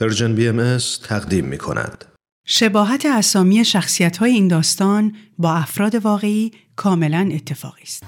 [0.00, 2.04] پرژن بی ام تقدیم می کند.
[2.46, 8.04] شباهت اسامی شخصیت های این داستان با افراد واقعی کاملا اتفاقی است.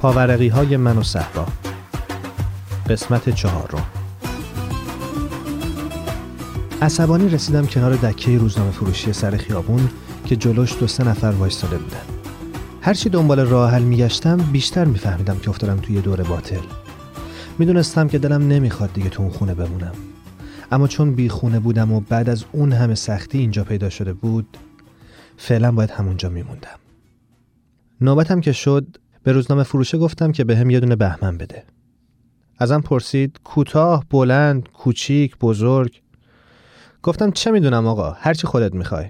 [0.00, 1.46] پاورقی های من و صحرا
[2.90, 3.97] قسمت چهارم
[6.82, 9.88] عصبانی رسیدم کنار دکه روزنامه فروشی سر خیابون
[10.24, 12.00] که جلوش دو سه نفر وایستاده بودن.
[12.80, 16.60] هرچی دنبال راه حل میگشتم بیشتر میفهمیدم که افتادم توی دور باطل.
[17.58, 19.92] می‌دونستم که دلم نمی‌خواد دیگه تو اون خونه بمونم.
[20.72, 24.56] اما چون بی خونه بودم و بعد از اون همه سختی اینجا پیدا شده بود
[25.36, 26.78] فعلا باید همونجا میموندم.
[28.00, 31.64] نوبتم که شد به روزنامه فروشه گفتم که به هم یه دونه بهمن بده.
[32.58, 36.02] ازم پرسید کوتاه بلند کوچیک بزرگ؟
[37.02, 39.06] گفتم چه می‌دونم آقا؟ هرچی خودت می‌خوای.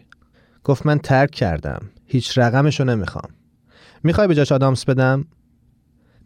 [0.65, 1.81] گفت من ترک کردم.
[2.07, 3.31] هیچ رقمشو نمی‌خوام.
[4.03, 5.25] می‌خوای به جاش آدامس بدم؟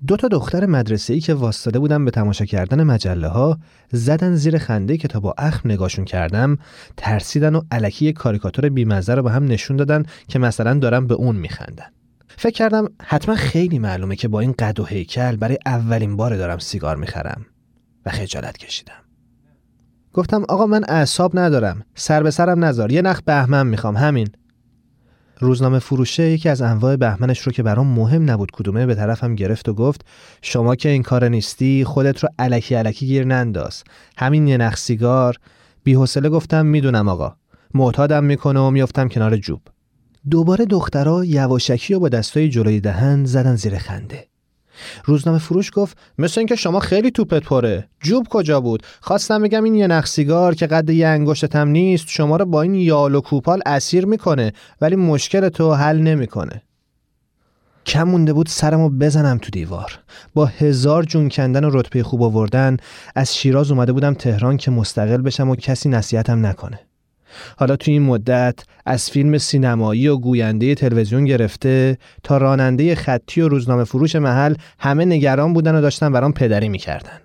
[0.06, 3.58] دو تا دختر مدرسه ای که واستاده بودم به تماشا کردن مجله ها
[3.92, 6.58] زدن زیر خنده که تا با اخم نگاشون کردم
[6.96, 11.36] ترسیدن و علکی کاریکاتور بیمزه رو به هم نشون دادن که مثلا دارم به اون
[11.36, 11.86] میخندن.
[12.28, 16.58] فکر کردم حتما خیلی معلومه که با این قد و هیکل برای اولین بار دارم
[16.58, 17.46] سیگار می‌خرم.
[18.06, 19.01] و خجالت کشیدم.
[20.14, 24.28] گفتم آقا من اعصاب ندارم سر به سرم نذار یه نخ بهمن می‌خوام همین.
[25.38, 29.68] روزنامه فروشه یکی از انواع بهمنش رو که برام مهم نبود کدومه به طرفم گرفت
[29.68, 30.04] و گفت
[30.42, 33.84] شما که این کار نیستی خودت رو علکی علکی گیر ننداز.
[34.16, 35.36] همین یه نخ سیگار.
[35.84, 37.36] بیحوصله گفتم می‌دونم آقا.
[37.74, 39.60] معتادم می‌کنه و میافتم کنار جوب.
[40.30, 44.31] دوباره دخترها یواشکی و با دستای جلوی دهن زدن زیر خنده.
[45.04, 47.88] روزنامه فروش گفت مثل اینکه شما خیلی توپت پره.
[48.00, 52.36] جوب کجا بود؟ خواستم بگم این یه نخ سیگار که قد یه انگشتتم نیست شما
[52.36, 56.62] رو با این یال و کوپال اسیر می‌کنه ولی مشکل تو حل نمی‌کنه.
[57.86, 59.98] کم مونده بود سرمو بزنم تو دیوار.
[60.34, 62.76] با هزار جون کندن و رتبه خوب آوردن
[63.14, 66.80] از شیراز اومده بودم تهران که مستقل بشم و کسی نصیحتم نکنه.
[67.56, 73.48] حالا تو این مدت از فیلم سینمایی و گوینده تلویزیون گرفته تا راننده خطی و
[73.48, 77.20] روزنامه فروش محل همه نگران بودن و داشتن برام پدری می‌کردن.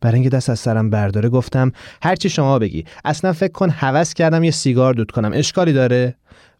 [0.00, 1.72] برای اینکه دست از سرم برداره گفتم
[2.02, 2.84] هرچی شما بگی.
[3.04, 5.30] اصلا فکر کن هوس کردم یه سیگار دود کنم.
[5.34, 6.14] اشکالی داره؟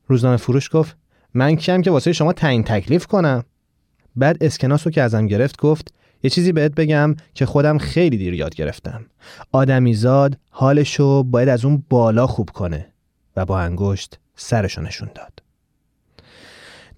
[0.06, 0.96] روزنامه فروش گفت
[1.34, 3.44] من کیم که واسه شما تعیین تکلیف کنم؟
[4.16, 8.54] بعد اسکناسو که ازم گرفت گفت یه چیزی بهت بگم که خودم خیلی دیر یاد
[8.54, 9.04] گرفتم.
[9.52, 12.86] آدمیزاد حالشو باید از اون بالا خوب کنه
[13.36, 15.42] و با انگشت سرشو نشون داد.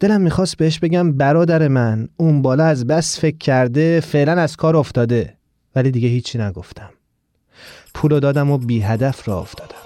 [0.01, 4.77] دلم می‌خواست بهش بگم برادر من اون بالا از بس فکر کرده فعلا از کار
[4.77, 5.37] افتاده
[5.77, 6.91] ولی دیگه هیچی نگفتم.
[7.95, 9.77] پولو دادم و بی هدف را افتادم.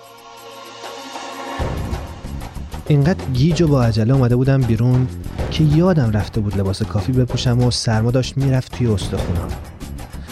[2.89, 5.09] اینقدر گیج و با عجله اومده بودم بیرون
[5.51, 9.49] که یادم رفته بود لباس کافی بپوشم و سرما داشت می‌رفت توی استخونم.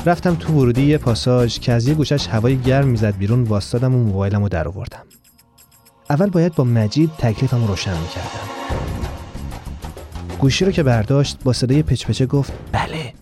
[0.07, 4.05] رفتم تو ورودی یه پاساژ که از یه گوشش هوای گرم می‌زد بیرون واستادم و
[4.05, 5.03] موبایلم رو در آوردم
[6.11, 8.49] اول باید با مجید تکلیفم روشن می‌کردم.
[10.41, 13.13] گوشی رو که برداشت با صدای پچپچه گفت بله.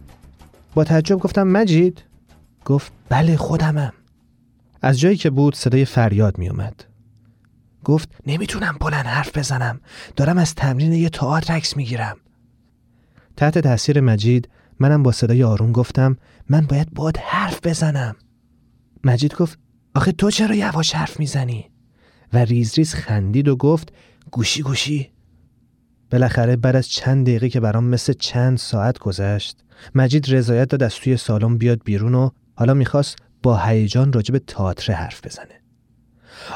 [0.75, 2.03] با تعجب گفتم مجید؟
[2.65, 3.93] گفت بله خودمم.
[4.83, 6.85] از جایی که بود صدای فریاد میومد
[7.87, 9.81] گفت نمی‌تونم بلند حرف بزنم.
[10.17, 12.17] دارم از تمرین یه تئاتر عکس می‌گیرم.
[13.37, 14.49] تحت تاثیر مجید
[14.81, 16.17] منم با صدای آروم گفتم
[16.49, 18.17] من باید باد حرف بزنم.
[19.05, 19.59] مجید گفت
[19.95, 21.71] آخه تو چرا یواش حرف می‌زنی؟
[22.33, 23.93] و ریز ریز خندید و گفت
[24.31, 25.11] گوشی گوشی.
[26.11, 29.65] بالاخره بعد از چند دقیقه که برام مثل چند ساعت گذشت
[29.95, 34.93] مجید رضایت داد از توی سالن بیاد بیرون و حالا می‌خواست با هیجان راجب تئاتر
[34.93, 35.61] حرف بزنه.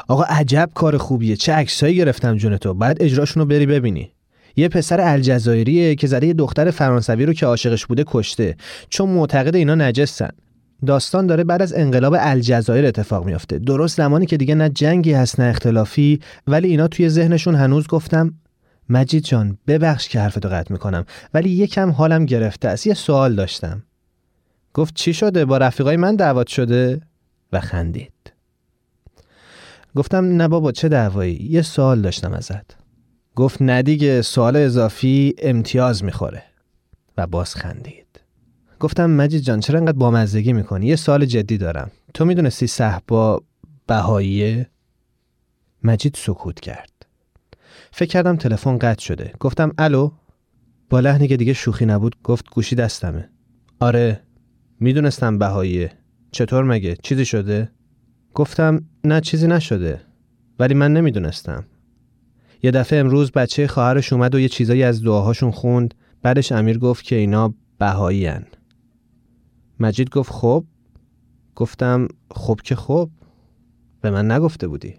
[0.07, 1.35] آقا عجب کار خوبیه.
[1.35, 2.73] چه عکسایی گرفتم جون تو.
[2.73, 4.11] بعد اجراشونو بری ببینی.
[4.55, 8.55] یه پسر الجزایریه که زده یه دختر فرانسوی رو که عاشقش بوده کشته.
[8.89, 10.29] چون معتقد اینا نجسن
[10.85, 13.59] داستان داره بعد از انقلاب الجزایر اتفاق میافته.
[13.59, 18.33] درست زمانی که دیگه نه جنگی هست نه اختلافی ولی اینا توی ذهنشون هنوز گفتم
[18.89, 22.87] مجید جان ببخش که حرفتو قطع می‌کنم ولی یکم حالم گرفته است.
[22.87, 23.83] یه سوال داشتم.
[24.73, 27.01] گفت چی شده؟ با رفیقای من دعوت شده؟
[27.53, 28.33] و خندید.
[29.95, 32.77] گفتم نه بابا چه دعوایی؟ یه سوال داشتم ازت.
[33.35, 36.43] گفت نه دیگه سوال اضافی امتیاز می‌خوره.
[37.17, 38.19] و باز خندید.
[38.79, 41.91] گفتم مجید جان چرا انقدر بامزدگی می‌کنی؟ یه سوال جدی دارم.
[42.13, 43.41] تو می‌دونستی صحبا
[43.87, 44.69] بهاییه؟
[45.83, 47.05] مجید سکوت کرد.
[47.91, 49.33] فکر کردم تلفن قطع شده.
[49.39, 50.11] گفتم الو؟
[50.89, 53.29] با لحنی که دیگه شوخی نبود گفت گوشی دستمه.
[53.79, 54.21] آره
[54.79, 55.91] می‌دونستم بهاییه.
[56.31, 57.71] چطور مگه؟ چیزی شده؟
[58.33, 60.01] گفتم نه چیزی نشده
[60.59, 61.65] ولی من نمی‌دونستم.
[62.63, 67.03] یه دفعه امروز بچه خواهرش اومد و یه چیزایی از دعاهاشون خوند بعدش امیر گفت
[67.05, 68.45] که اینا بهایی هن.
[69.79, 70.65] مجید گفت خب؟
[71.55, 73.09] گفتم خب که خب؟
[74.01, 74.95] به من نگفته بودی.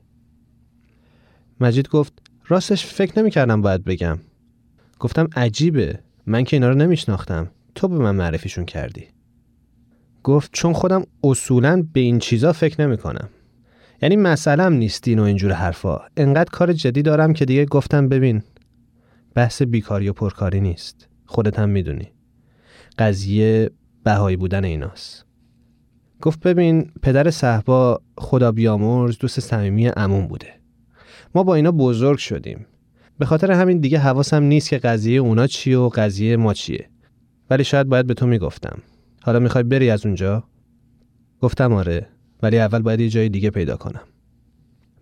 [1.61, 2.12] مجید گفت
[2.49, 4.19] راستش فکر نمی‌کردم باید بگم.
[4.99, 7.50] گفتم عجیبه من که اینا رو نمیشناختم.
[7.75, 9.08] تو به من معرفیشون کردی.
[10.24, 13.28] گفت چون خودم اصولا به این چیزا فکر نمی کنم.
[14.02, 16.00] یعنی مسئلم نیست دین و اینجور حرفا.
[16.16, 18.42] انقدر کار جدی دارم که دیگه گفتم ببین
[19.34, 21.08] بحث بیکاری و پرکاری نیست.
[21.26, 22.12] خودت هم می‌دونی.
[22.98, 23.70] قضیه
[24.04, 25.26] بهایی بودن ایناست.
[26.20, 30.48] گفت ببین پدر صحبا خدا بیامرز دوست صمیمی عموم بوده.
[31.34, 32.66] ما با اینا بزرگ شدیم.
[33.19, 36.88] به خاطر همین دیگه حواسم نیست که قضیه اونا چیه و قضیه ما چیه.
[37.50, 38.78] ولی شاید باید به تو می‌گفتم.
[39.22, 40.44] حالا می‌خوای بری از اونجا
[41.40, 42.06] گفتم آره
[42.42, 44.00] ولی اول باید یه جای دیگه پیدا کنم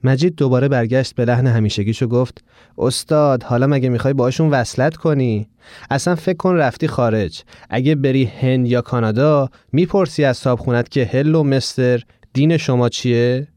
[0.05, 2.45] مجید دوباره برگشت به لحن همیشگیشو گفت
[2.79, 5.49] استاد حالا مگه می‌خوای باشون وصلت کنی؟
[5.91, 11.43] اصلا فکر کن رفتی خارج اگه بری هند یا کانادا می‌پرسی از صابخونت که هلو
[11.43, 12.03] مستر
[12.33, 13.49] دین شما چیه؟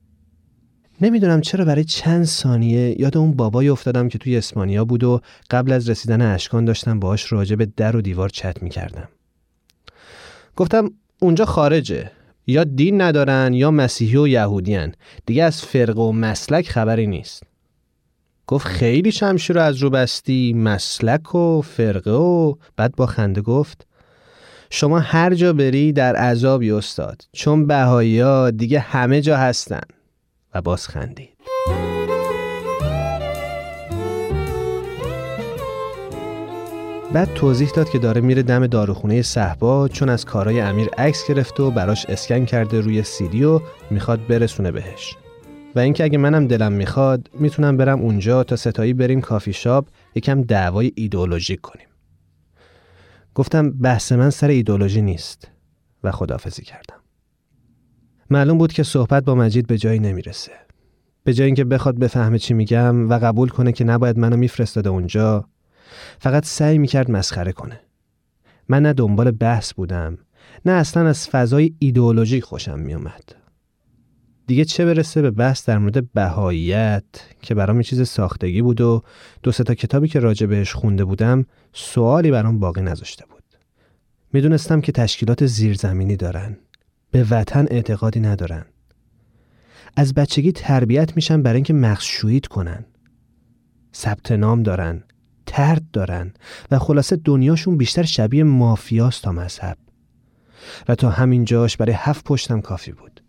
[1.01, 5.21] نمی‌دونم چرا برای چند ثانیه یاد اون بابایی افتادم که توی اسپانیا بود و
[5.51, 9.09] قبل از رسیدن اشکان داشتم باهاش راجع به در و دیوار چت می‌کردم.
[10.55, 12.11] گفتم اونجا خارجه.
[12.47, 14.95] یا دین ندارن یا مسیحی و یهودیان.
[15.25, 17.43] دیگه از فرق و مسلک خبری نیست.
[18.47, 23.87] گفت خیلی شمشیر رو از رو بستی مسلک و فرقه و بعد با خنده گفت
[24.69, 27.21] شما هر جا بری در عذابی استاد.
[27.31, 29.81] چون بهایی ها دیگه همه جا هستن.
[30.55, 31.29] و باز خندید.
[37.13, 41.63] بعد توضیح داد که داره میره دم داروخونه صحبا چون از کارای امیر عکس گرفته
[41.63, 43.59] و براش اسکن کرده روی سیدی و
[43.91, 45.17] می‌خواد برسونه بهش.
[45.75, 50.41] و اینکه اگه منم دلم می‌خواد می‌تونم برم اونجا تا ستایی بریم کافی شاپ یکم
[50.41, 51.87] دعوای ایدئولوژیک کنیم.
[53.35, 55.51] گفتم بحث من سر ایدئولوژی نیست
[56.03, 56.97] و خدافزی کردم.
[58.29, 60.51] معلوم بود که صحبت با مجید به جایی نمی‌رسه.
[61.23, 65.49] به جای اینکه بخواد بفهمه چی میگم و قبول کنه که نباید منو میفرستاده اونجا
[66.19, 67.79] فقط سعی می‌کرد مسخره کنه.
[68.69, 70.17] من نه دنبال بحث بودم
[70.65, 73.35] نه اصلا از فضای ایدئولوژی خوشم میومد
[74.47, 77.03] دیگه چه برسه به بحث در مورد بهاییت
[77.41, 79.03] که برام یه چیز ساختگی بود و
[79.43, 83.43] دو تا کتابی که راجع بهش خونده بودم سوالی برام باقی نذاشته بود.
[84.33, 86.57] می‌دونستم که تشکیلات زیرزمینی دارن
[87.11, 88.65] به وطن اعتقادی ندارن.
[89.97, 92.85] از بچگی تربیت میشن برای اینکه مخشویت کنن.
[93.95, 95.03] ثبت نام دارن.
[95.53, 96.33] ترد دارن
[96.71, 99.77] و خلاصه دنیاشون بیشتر شبیه مافیاست تا مذهب.
[100.87, 103.23] و تا همین جاش برای هفت پشتم کافی بود.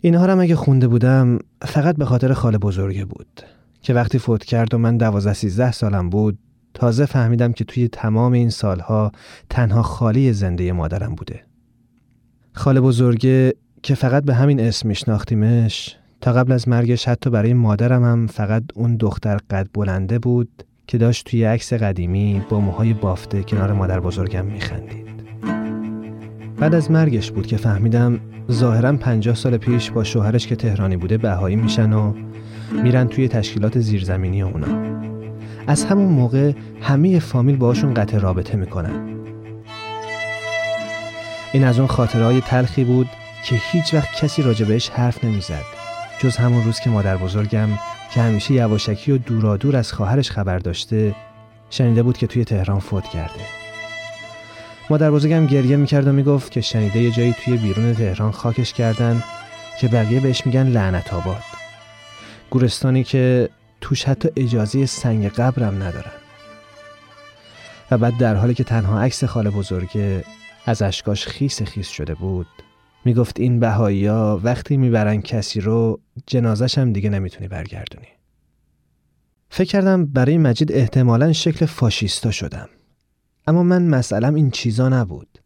[0.00, 3.42] اینها رو اگه خونده بودم فقط به خاطر خاله بزرگه بود
[3.80, 6.38] که وقتی فوت کرد و من دوازده سیزده سالم بود
[6.74, 9.12] تازه فهمیدم که توی تمام این سالها
[9.50, 11.44] تنها خالی زنده مادرم بوده.
[12.52, 18.04] خاله بزرگه که فقط به همین اسم میشناختیمش تا قبل از مرگش حتی برای مادرم
[18.04, 23.42] هم فقط اون دختر قد بلنده بود که داشت توی عکس قدیمی با موهای بافته
[23.42, 25.12] کنار مادر بزرگم میخندید.
[26.56, 28.20] بعد از مرگش بود که فهمیدم
[28.50, 32.14] ظاهرا پنجاه سال پیش با شوهرش که تهرانی بوده بهایی میشن و
[32.72, 35.02] میرن توی تشکیلات زیرزمینی اونا.
[35.66, 39.08] از همون موقع همه فامیل باشون قطع رابطه می‌کنن.
[41.52, 43.08] این از اون خاطرهای تلخی بود
[43.44, 45.64] که هیچ وقت کسی راجبش حرف نمی‌زد
[46.18, 47.68] جز همون روز که مادر بزرگم
[48.14, 51.14] که همیشه یواشکی و دورادور از خواهرش خبر داشته
[51.70, 53.40] شنیده بود که توی تهران فوت کرده.
[54.90, 59.22] مادر بزرگم گریه می‌کرد و می‌گفت که شنیده یه جایی توی بیرون تهران خاکش کردن
[59.80, 61.42] که بقیه بهش میگن لعنت آباد.
[62.50, 63.48] گورستانی که
[63.80, 66.12] توش حتی اجازه سنگ قبرم ندارن.
[67.90, 70.24] و بعد در حالی که تنها عکس خاله بزرگه
[70.66, 72.46] از اشکاش خیس خیس شده بود.
[73.04, 78.06] می‌گفت این بهایی ها وقتی می‌برن کسی رو جنازش هم دیگه نمی‌تونی برگردونی.
[79.50, 82.68] فکر کردم برای مجید احتمالا شکل فاشیستا شدم.
[83.46, 85.38] اما من مسئلم این چیزا نبود.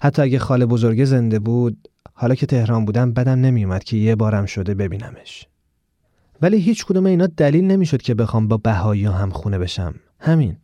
[0.00, 4.46] حتی اگه خاله بزرگه زنده بود حالا که تهران بودم بدم نمیومد که یه بارم
[4.46, 5.46] شده ببینمش.
[6.42, 9.94] ولی هیچ کدوم اینا دلیل نمی‌شد که بخوام با بهایی هم خونه بشم.
[10.20, 10.56] همین.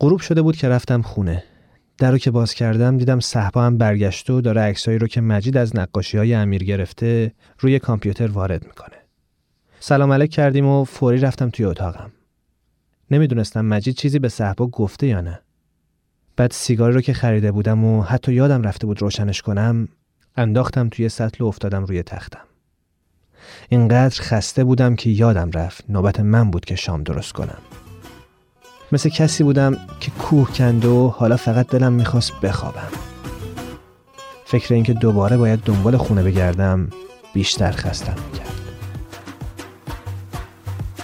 [0.00, 1.44] غروب شده بود که رفتم خونه.
[1.98, 5.56] در رو که باز کردم دیدم صحبا هم برگشته و داره عکسایی رو که مجید
[5.56, 8.96] از نقاشی های امیر گرفته روی کامپیوتر وارد می‌کنه.
[9.80, 12.12] سلام علیک کردیم و فوری رفتم توی اتاقم.
[13.10, 15.40] نمی‌دونستم مجید چیزی به صحبا گفته یا نه.
[16.36, 19.88] بعد سیگاری رو که خریده بودم و حتی یادم رفته بود روشنش کنم
[20.36, 22.44] انداختم توی سطل و افتادم روی تختم.
[23.68, 27.58] اینقدر خسته بودم که یادم رفت نوبت من بود که شام درست کنم
[28.92, 32.88] مثل کسی بودم که کوه کنده و حالا فقط دلم می‌خواست بخوابم.
[34.44, 36.88] فکر اینکه دوباره باید دنبال خونه بگردم
[37.34, 38.60] بیشتر خستم می‌کرد.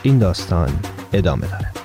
[0.03, 0.71] این داستان
[1.13, 1.79] ادامه دارد.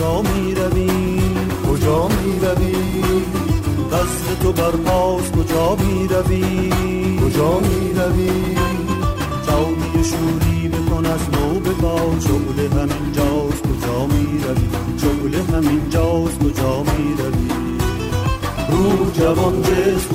[0.00, 1.20] کجا می روی
[1.68, 2.74] کجا می روی
[3.92, 6.70] وصل تو بر پاس کجا می روی
[7.20, 8.30] کجا می روی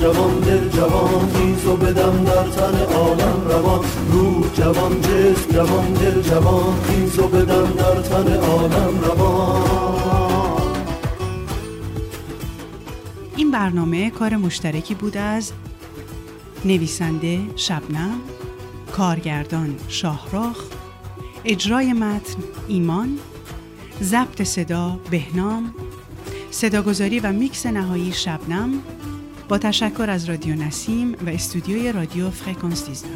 [0.06, 3.84] جوان دل جوان خیز بدم در تن عالم روان.
[4.12, 9.62] رو جوان جس جوان دل جوان خیز بدم در تن عالم روان.
[13.36, 15.52] این برنامه کار مشترکی بود از
[16.64, 18.20] نویسنده شبنم
[18.92, 20.64] کارگردان شاهراخ
[21.44, 23.18] اجرای متن ایمان
[24.02, 25.74] ضبط صدا بهنام
[26.50, 28.82] صداگذاری و میکس نهایی شبنم
[29.48, 33.08] با تشکر از رادیو نسیم و استودیوی رادیو فرکانس 19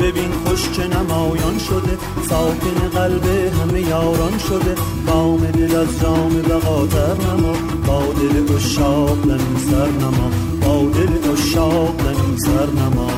[0.00, 1.98] ببین خوش که نمایان شده
[2.28, 4.74] ساکن قلب همه یاران شده.
[5.06, 7.52] بام دل از جام بقاتر نما
[7.86, 9.38] با دل اشاق
[9.70, 12.00] سر نما با دل اشاق
[12.36, 13.10] سر نما.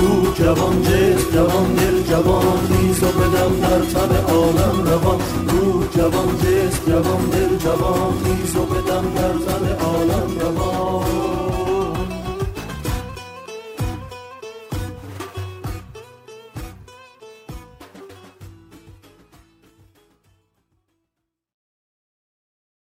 [0.00, 6.84] رو جوان جس جوان جوان نیز و بدم در تن عالم روان روح جوان جسم
[6.86, 11.29] جوان دل جوان نیز و بدم در تن عالم روان